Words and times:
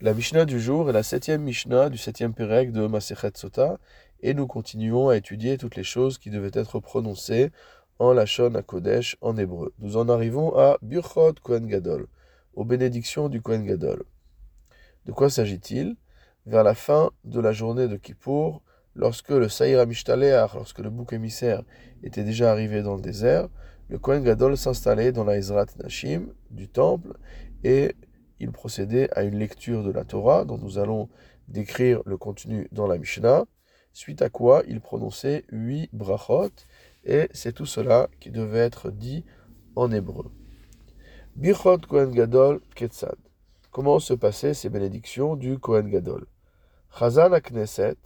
La 0.00 0.14
Mishnah 0.14 0.44
du 0.44 0.60
jour 0.60 0.88
est 0.88 0.92
la 0.92 1.02
septième 1.02 1.42
Mishnah 1.42 1.90
du 1.90 1.98
septième 1.98 2.32
Pérec 2.32 2.70
de 2.70 2.86
Masechet 2.86 3.32
Sota, 3.34 3.80
et 4.20 4.32
nous 4.32 4.46
continuons 4.46 5.08
à 5.08 5.16
étudier 5.16 5.58
toutes 5.58 5.74
les 5.74 5.82
choses 5.82 6.18
qui 6.18 6.30
devaient 6.30 6.52
être 6.54 6.78
prononcées 6.78 7.50
en 7.98 8.12
Lachon 8.12 8.54
à 8.54 8.62
Kodesh 8.62 9.16
en 9.22 9.36
hébreu. 9.36 9.74
Nous 9.80 9.96
en 9.96 10.08
arrivons 10.08 10.56
à 10.56 10.78
Burchot 10.82 11.34
Kohen 11.42 11.66
Gadol, 11.66 12.06
aux 12.54 12.64
bénédictions 12.64 13.28
du 13.28 13.42
Kohen 13.42 13.64
Gadol. 13.64 14.04
De 15.06 15.10
quoi 15.10 15.30
s'agit-il? 15.30 15.96
Vers 16.46 16.62
la 16.62 16.76
fin 16.76 17.10
de 17.24 17.40
la 17.40 17.50
journée 17.50 17.88
de 17.88 17.96
Kippour, 17.96 18.62
lorsque 18.94 19.30
le 19.30 19.48
Saïra 19.48 19.84
Mishtaleach, 19.84 20.54
lorsque 20.54 20.78
le 20.78 20.90
bouc 20.90 21.12
émissaire 21.12 21.64
était 22.04 22.22
déjà 22.22 22.52
arrivé 22.52 22.82
dans 22.82 22.94
le 22.94 23.02
désert, 23.02 23.48
le 23.88 23.98
Kohen 23.98 24.22
Gadol 24.22 24.56
s'installait 24.56 25.10
dans 25.10 25.24
la 25.24 25.38
Ezrat 25.38 25.66
Nashim 25.82 26.28
du 26.52 26.68
temple 26.68 27.14
et 27.64 27.96
il 28.40 28.52
procédait 28.52 29.10
à 29.16 29.22
une 29.22 29.38
lecture 29.38 29.82
de 29.82 29.90
la 29.90 30.04
Torah 30.04 30.44
dont 30.44 30.58
nous 30.58 30.78
allons 30.78 31.08
décrire 31.48 32.02
le 32.04 32.16
contenu 32.16 32.68
dans 32.72 32.86
la 32.86 32.98
Mishnah, 32.98 33.44
suite 33.92 34.22
à 34.22 34.28
quoi 34.28 34.62
il 34.68 34.80
prononçait 34.80 35.44
huit 35.50 35.88
brachot 35.92 36.50
et 37.04 37.28
c'est 37.32 37.52
tout 37.52 37.66
cela 37.66 38.08
qui 38.20 38.30
devait 38.30 38.58
être 38.58 38.90
dit 38.90 39.24
en 39.76 39.90
hébreu. 39.90 40.30
Bichot 41.36 41.78
Kohen 41.88 42.10
Gadol 42.10 42.60
Ketzad. 42.74 43.16
Comment 43.70 43.98
se 43.98 44.14
passaient 44.14 44.54
ces 44.54 44.68
bénédictions 44.68 45.36
du 45.36 45.58
Kohen 45.58 45.88
Gadol? 45.88 46.26
Chazan 46.98 47.30
Knesset, 47.40 47.96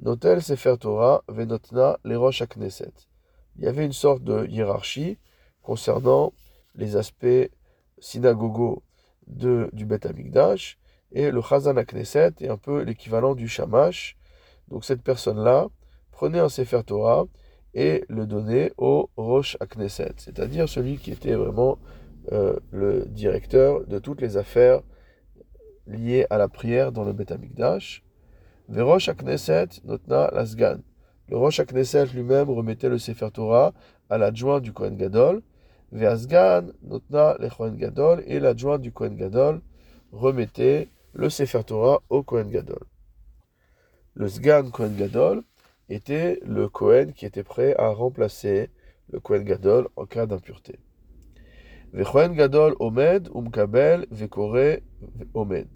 Notel 0.00 0.42
Sefer 0.42 0.76
Torah, 0.78 1.24
Venotna 1.28 1.98
Lerosh 2.04 2.42
Knesset 2.46 2.92
il 3.56 3.64
y 3.64 3.68
avait 3.68 3.84
une 3.84 3.92
sorte 3.92 4.24
de 4.24 4.46
hiérarchie 4.46 5.18
concernant 5.62 6.32
les 6.74 6.96
aspects 6.96 7.50
synagogaux 7.98 8.82
du 9.26 9.86
Beth 9.86 10.06
Amikdash, 10.06 10.78
et 11.12 11.30
le 11.30 11.40
Chazan 11.40 11.74
Knesset 11.74 12.32
est 12.40 12.48
un 12.48 12.56
peu 12.56 12.82
l'équivalent 12.82 13.34
du 13.34 13.48
Shamash. 13.48 14.16
Donc 14.68 14.84
cette 14.84 15.02
personne-là 15.02 15.68
prenait 16.10 16.38
un 16.38 16.48
Sefer 16.48 16.82
Torah 16.86 17.26
et 17.74 18.04
le 18.08 18.26
donnait 18.26 18.72
au 18.76 19.10
Rosh 19.16 19.56
Knesset, 19.58 20.14
c'est-à-dire 20.16 20.68
celui 20.68 20.96
qui 20.96 21.10
était 21.10 21.34
vraiment 21.34 21.78
euh, 22.32 22.56
le 22.70 23.04
directeur 23.06 23.84
de 23.86 23.98
toutes 23.98 24.20
les 24.20 24.36
affaires 24.36 24.80
liées 25.86 26.26
à 26.30 26.38
la 26.38 26.48
prière 26.48 26.92
dans 26.92 27.04
le 27.04 27.12
Beth 27.12 27.32
Amikdash. 27.32 28.02
Verosh 28.68 29.10
Knesset 29.10 29.68
notna 29.84 30.30
lasgan. 30.32 30.78
Le 31.28 31.36
Rosh 31.36 31.60
Knesset 31.60 32.06
lui-même 32.06 32.48
remettait 32.50 32.88
le 32.88 32.98
Sefer 32.98 33.30
Torah 33.32 33.72
à 34.08 34.18
l'adjoint 34.18 34.60
du 34.60 34.72
Kohen 34.72 34.96
Gadol. 34.96 35.42
Ve'azgan 35.92 36.72
notna 36.82 37.36
Gadol 37.76 38.22
et 38.26 38.40
l'adjoint 38.40 38.78
du 38.78 38.92
Kohen 38.92 39.14
Gadol 39.14 39.60
remettait 40.10 40.88
le 41.12 41.30
Sefer 41.30 41.64
Torah 41.64 42.02
au 42.08 42.22
Kohen 42.22 42.50
Gadol. 42.50 42.82
Le 44.14 44.28
Sgan 44.28 44.70
Kohen 44.70 44.96
Gadol 44.96 45.42
était 45.88 46.40
le 46.44 46.68
Kohen 46.68 47.12
qui 47.12 47.26
était 47.26 47.44
prêt 47.44 47.74
à 47.78 47.88
remplacer 47.88 48.70
le 49.10 49.20
Kohen 49.20 49.44
Gadol 49.44 49.88
en 49.96 50.06
cas 50.06 50.26
d'impureté. 50.26 50.78
Kohen 52.10 52.34
Gadol 52.34 52.74
Omed 52.80 53.28
Umkabel 53.34 54.06
Vekore 54.10 54.78
Omed. 55.34 55.68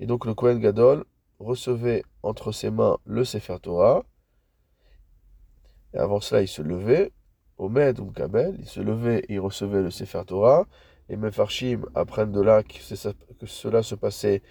Et 0.00 0.06
donc 0.06 0.24
le 0.24 0.34
Kohen 0.34 0.60
Gadol 0.60 1.04
recevait 1.40 2.04
entre 2.22 2.52
ses 2.52 2.70
mains 2.70 2.98
le 3.04 3.24
Sefer 3.24 3.56
Torah 3.60 4.04
et 5.94 5.98
avant 5.98 6.20
cela, 6.20 6.42
il 6.42 6.48
se 6.48 6.60
levait, 6.60 7.12
au 7.58 7.68
Med 7.68 8.00
ou 8.00 8.06
Kabel, 8.10 8.56
il 8.58 8.66
se 8.66 8.80
levait 8.80 9.20
et 9.28 9.34
il 9.34 9.40
recevait 9.40 9.82
le 9.82 9.90
Sefer 9.90 10.22
Torah. 10.26 10.66
Les 11.08 11.16
Mefarshim 11.16 11.82
apprennent 11.94 12.32
de 12.32 12.40
là 12.40 12.62
que, 12.62 12.74
cela 13.46 13.82
se 13.82 13.94
passait 13.94 14.42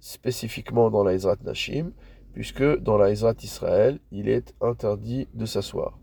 spécifiquement 0.00 0.90
dans 0.90 1.02
la 1.02 1.14
Ezrat 1.14 1.36
Nashim, 1.42 1.92
puisque 2.32 2.62
dans 2.78 2.96
la 2.96 3.10
Ezrat 3.10 3.34
Israël, 3.42 3.98
il 4.12 4.28
est 4.28 4.54
interdit 4.60 5.28
de 5.34 5.46
s'asseoir. 5.46 5.98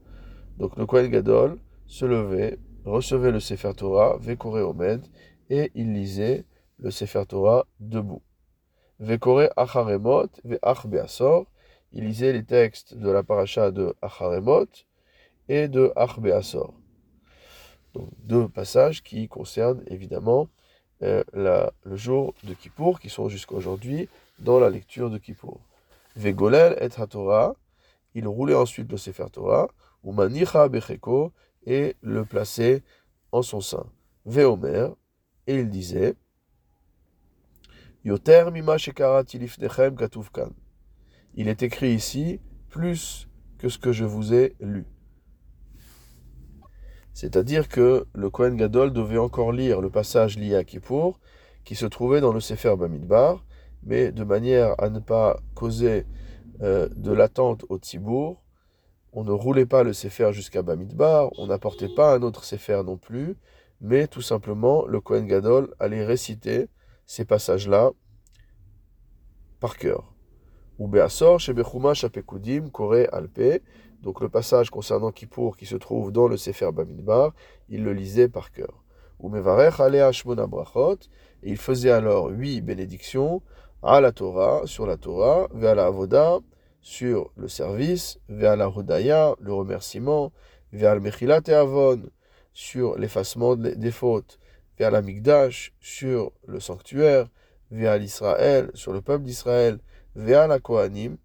Donc 0.57 0.77
le 0.77 0.85
Kohen 0.85 1.09
Gadol 1.09 1.57
se 1.87 2.05
levait, 2.05 2.59
recevait 2.85 3.31
le 3.31 3.39
Sefer 3.39 3.73
Torah, 3.75 4.17
Vekore 4.19 4.69
Omed, 4.69 5.05
et 5.49 5.71
il 5.75 5.93
lisait 5.93 6.45
le 6.77 6.91
Sefer 6.91 7.25
Torah 7.27 7.65
debout. 7.79 8.21
Vekore 8.99 9.49
Acharemot, 9.55 10.27
Beasor, 10.85 11.45
il 11.91 12.05
lisait 12.05 12.33
les 12.33 12.43
textes 12.43 12.95
de 12.95 13.09
la 13.09 13.23
paracha 13.23 13.71
de 13.71 13.95
Acharemot 14.01 14.67
et 15.49 15.67
de 15.67 15.91
Achbeasor. 15.95 16.73
Donc 17.93 18.09
deux 18.23 18.47
passages 18.47 19.03
qui 19.03 19.27
concernent 19.27 19.83
évidemment 19.87 20.49
euh, 21.03 21.23
le 21.33 21.95
jour 21.95 22.33
de 22.43 22.53
Kippour, 22.53 22.99
qui 22.99 23.09
sont 23.09 23.29
jusqu'à 23.29 23.55
aujourd'hui 23.55 24.07
dans 24.39 24.59
la 24.59 24.69
lecture 24.69 25.09
de 25.09 25.17
Kippour. 25.17 25.59
Vegolel 26.15 26.77
et 26.79 26.89
HaTorah, 26.99 27.55
il 28.15 28.27
roulait 28.27 28.55
ensuite 28.55 28.91
le 28.91 28.97
Sefer 28.97 29.25
Torah, 29.31 29.67
ou 30.03 30.11
manicha 30.11 30.67
becheko, 30.67 31.31
et 31.65 31.95
le 32.01 32.25
plaçait 32.25 32.83
en 33.31 33.41
son 33.41 33.61
sein. 33.61 33.85
Veomer, 34.25 34.89
et 35.47 35.55
il 35.55 35.69
disait, 35.69 36.15
Yoter 38.05 38.45
mima 38.51 38.75
il 41.35 41.47
est 41.47 41.63
écrit 41.63 41.93
ici 41.93 42.39
plus 42.69 43.27
que 43.57 43.69
ce 43.69 43.77
que 43.77 43.91
je 43.91 44.03
vous 44.03 44.33
ai 44.33 44.55
lu. 44.59 44.85
C'est-à-dire 47.13 47.67
que 47.67 48.05
le 48.13 48.29
Kohen 48.29 48.55
Gadol 48.55 48.91
devait 48.91 49.17
encore 49.17 49.51
lire 49.51 49.81
le 49.81 49.89
passage 49.89 50.37
lié 50.37 50.55
à 50.55 50.63
Kippour, 50.63 51.19
qui 51.63 51.75
se 51.75 51.85
trouvait 51.85 52.21
dans 52.21 52.33
le 52.33 52.39
Sefer 52.39 52.75
Bamidbar, 52.75 53.45
mais 53.83 54.11
de 54.11 54.23
manière 54.23 54.75
à 54.81 54.89
ne 54.89 54.99
pas 54.99 55.39
causer 55.53 56.05
euh, 56.61 56.89
de 56.95 57.11
l'attente 57.11 57.65
au 57.69 57.77
Tzibour, 57.77 58.43
on 59.11 59.23
ne 59.23 59.31
roulait 59.31 59.67
pas 59.67 59.83
le 59.83 59.93
Sefer 59.93 60.33
jusqu'à 60.33 60.63
Bamidbar, 60.63 61.29
on 61.37 61.47
n'apportait 61.47 61.93
pas 61.93 62.15
un 62.15 62.23
autre 62.23 62.43
Sefer 62.43 62.81
non 62.83 62.97
plus, 62.97 63.37
mais 63.79 64.07
tout 64.07 64.21
simplement 64.21 64.85
le 64.87 64.99
Kohen 64.99 65.27
Gadol 65.27 65.73
allait 65.79 66.05
réciter 66.05 66.67
ces 67.05 67.25
passages-là 67.25 67.91
par 69.59 69.77
cœur. 69.77 70.12
Donc 74.01 74.19
le 74.19 74.29
passage 74.29 74.69
concernant 74.69 75.11
Kippour 75.11 75.55
qui 75.55 75.65
se 75.65 75.75
trouve 75.75 76.11
dans 76.11 76.27
le 76.27 76.37
Sefer 76.37 76.71
Bamidbar, 76.71 77.33
il 77.69 77.83
le 77.83 77.93
lisait 77.93 78.27
par 78.27 78.51
cœur. 78.51 78.83
Ou. 79.19 79.33
Et 81.43 81.43
il 81.43 81.57
faisait 81.57 81.91
alors 81.91 82.29
huit 82.29 82.61
bénédictions 82.61 83.41
à 83.81 84.01
la 84.01 84.11
Torah, 84.11 84.61
sur 84.65 84.85
la 84.85 84.97
Torah, 84.97 85.47
vers 85.53 85.75
la 85.75 85.85
Avoda, 85.85 86.39
sur 86.81 87.31
le 87.35 87.47
service, 87.47 88.19
vers 88.27 88.55
la 88.55 88.69
Hodaya, 88.69 89.35
le 89.39 89.53
remerciement, 89.53 90.31
vers 90.71 90.95
le 90.95 91.01
Mechilat 91.01 91.41
et 91.47 91.53
Avon, 91.53 92.01
sur 92.53 92.97
l'effacement 92.97 93.55
des 93.55 93.91
fautes, 93.91 94.39
vers 94.77 94.91
la 94.91 95.01
Migdash, 95.01 95.73
sur 95.79 96.31
le 96.45 96.59
sanctuaire, 96.59 97.27
vers 97.71 97.97
l'Israël, 97.97 98.69
sur 98.73 98.93
le 98.93 99.01
peuple 99.01 99.23
d'Israël, 99.23 99.79
Ve'al 100.15 100.59
Kohanim, 100.61 101.17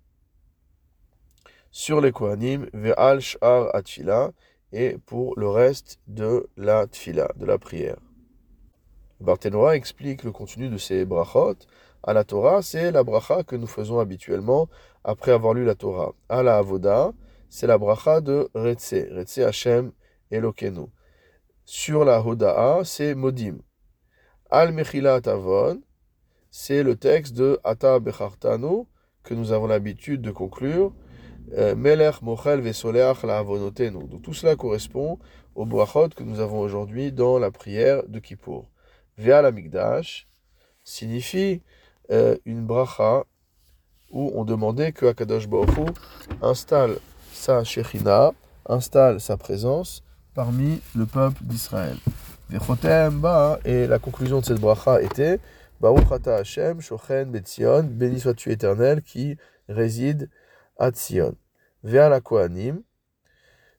sur 1.71 2.01
les 2.01 2.13
Kohanim, 2.13 2.69
Ve'al 2.73 3.21
Sh'ar 3.21 3.75
Atfila, 3.75 4.33
et 4.73 4.99
pour 5.07 5.39
le 5.39 5.49
reste 5.49 5.99
de 6.07 6.49
la 6.57 6.87
Tfila, 6.87 7.31
de 7.37 7.47
la 7.47 7.59
prière. 7.59 7.99
Barthénois 9.21 9.77
explique 9.77 10.23
le 10.23 10.33
contenu 10.33 10.69
de 10.69 10.79
ces 10.79 11.05
brachot. 11.05 11.57
À 12.03 12.13
la 12.13 12.23
Torah, 12.25 12.63
c'est 12.63 12.93
la 12.93 13.03
bracha 13.03 13.43
que 13.43 13.57
nous 13.57 13.67
faisons 13.67 13.99
habituellement 13.99 14.69
après 15.03 15.33
avoir 15.33 15.55
lu 15.55 15.65
la 15.65 15.75
Torah. 15.75 16.15
À 16.29 16.43
la 16.43 16.59
Avoda, 16.59 17.13
c'est 17.49 17.67
la 17.67 17.79
bracha 17.79 18.21
de 18.21 18.49
Retse, 18.55 18.95
Retse 19.11 19.39
Hashem 19.39 19.93
Elokenu. 20.31 20.87
Sur 21.65 22.05
la 22.05 22.25
Hoda'a, 22.25 22.85
c'est 22.85 23.15
Modim. 23.15 23.59
Al 24.51 24.73
Mechilat 24.73 25.23
Avon, 25.27 25.83
c'est 26.51 26.83
le 26.83 26.97
texte 26.97 27.35
de 27.35 27.59
Ata 27.65 27.99
Bechartanu 27.99 28.85
que 29.23 29.35
nous 29.35 29.53
avons 29.53 29.67
l'habitude 29.67 30.23
de 30.23 30.31
conclure. 30.31 30.93
Euh, 31.57 31.75
Melech 31.75 32.23
Mochel 32.23 32.61
Vesoleach 32.61 33.23
la 33.23 33.43
Donc 33.43 34.23
tout 34.23 34.35
cela 34.35 34.57
correspond 34.57 35.19
au 35.55 35.65
brachot 35.65 36.09
que 36.11 36.23
nous 36.23 36.41
avons 36.41 36.61
aujourd'hui 36.61 37.13
dans 37.13 37.39
la 37.39 37.51
prière 37.51 38.03
de 38.07 38.19
Kippour. 38.19 38.69
Vea 39.17 39.43
la 39.43 39.51
Migdash 39.51 40.29
signifie 40.85 41.63
euh, 42.11 42.37
une 42.45 42.65
bracha 42.65 43.25
où 44.11 44.33
on 44.35 44.45
demandait 44.45 44.93
que 44.93 45.07
Akadosh 45.07 45.49
Baruch 45.49 45.95
installe 46.41 46.99
sa 47.33 47.65
Shechina, 47.65 48.33
installe 48.67 49.21
sa 49.21 49.37
présence 49.37 50.03
parmi 50.35 50.81
le 50.95 51.07
peuple 51.07 51.43
d'Israël. 51.43 51.97
Et 52.51 53.87
la 53.87 53.99
conclusion 53.99 54.41
de 54.41 54.45
cette 54.45 54.61
bracha 54.61 55.03
était 55.03 55.39
Baruch 55.81 56.11
ata 56.11 56.37
Hashem, 56.37 56.81
Shochen 56.81 57.31
Betzion, 57.31 57.85
béni 57.85 58.19
sois-tu 58.19 58.51
éternel 58.51 59.03
qui 59.03 59.37
réside 59.69 60.29
à 60.77 60.91
Tzion. 60.91 61.35
Vers 61.85 62.11
la 62.11 62.21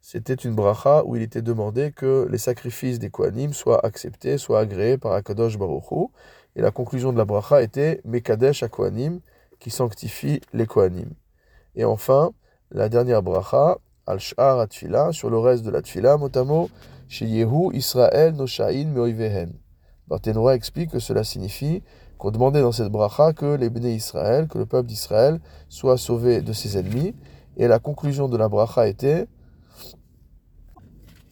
c'était 0.02 0.34
une 0.34 0.56
bracha 0.56 1.04
où 1.04 1.18
il 1.18 1.22
était 1.22 1.42
demandé 1.42 1.92
que 1.92 2.26
les 2.32 2.38
sacrifices 2.38 3.00
des 3.00 3.10
Kohanim 3.10 3.52
soient 3.52 3.86
acceptés, 3.86 4.38
soient 4.38 4.62
agréés 4.62 4.98
par 4.98 5.12
Akadosh 5.12 5.58
Baruch 5.58 6.10
Et 6.56 6.62
la 6.62 6.72
conclusion 6.72 7.12
de 7.12 7.18
la 7.18 7.26
bracha 7.26 7.62
était 7.62 8.00
Mekadesh 8.06 8.64
à 8.64 8.70
qui 9.60 9.70
sanctifie 9.70 10.40
les 10.54 10.66
Kohanim. 10.66 11.10
Et 11.76 11.84
enfin, 11.84 12.32
la 12.72 12.88
dernière 12.88 13.22
bracha, 13.22 13.78
Al-Sh'ar 14.08 14.60
Atfila, 14.60 15.12
sur 15.12 15.30
le 15.30 15.38
reste 15.38 15.64
de 15.64 15.70
la 15.70 15.82
Tfila, 15.82 16.18
motamo, 16.18 16.70
chez 17.10 17.26
Yehu 17.26 17.74
Israël 17.74 18.34
Noshain 18.34 18.86
Meoivehen. 18.86 19.52
Barthénois 20.10 20.56
explique 20.56 20.92
que 20.92 21.00
cela 21.00 21.24
signifie 21.24 21.84
qu'on 22.18 22.32
demandait 22.32 22.62
dans 22.62 22.72
cette 22.72 22.92
bracha 22.92 23.32
que 23.34 23.56
les 23.56 23.70
béné 23.70 23.94
Israël, 23.94 24.48
que 24.48 24.58
le 24.58 24.66
peuple 24.66 24.88
d'Israël 24.88 25.40
soit 25.70 25.98
sauvé 25.98 26.42
de 26.42 26.52
ses 26.52 26.78
ennemis. 26.78 27.16
Et 27.58 27.68
la 27.68 27.80
conclusion 27.80 28.28
de 28.28 28.36
la 28.36 28.50
bracha 28.50 28.88
était 28.88 29.28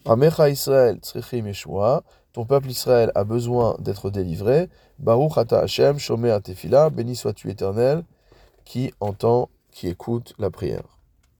Amecha 0.06 0.48
Israël 0.48 0.98
Tzrichim 1.02 1.46
Yeshua, 1.46 2.04
ton 2.32 2.44
peuple 2.46 2.70
Israël 2.70 3.10
a 3.14 3.24
besoin 3.24 3.76
d'être 3.80 4.10
délivré. 4.10 4.68
Baruch 4.98 5.36
Ata 5.36 5.60
Hashem, 5.60 5.98
Shomé 5.98 6.36
Tefila, 6.42 6.88
béni 6.88 7.16
sois-tu 7.16 7.50
éternel, 7.50 8.04
qui 8.64 8.92
entend, 9.00 9.50
qui 9.72 9.88
écoute 9.88 10.34
la 10.38 10.50
prière. 10.50 10.97